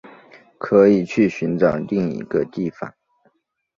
[0.57, 2.91] 可以去寻找另一个地方